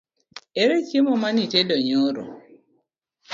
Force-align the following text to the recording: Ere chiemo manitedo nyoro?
Ere 0.61 0.75
chiemo 0.87 1.13
manitedo 1.21 1.75
nyoro? 1.85 2.23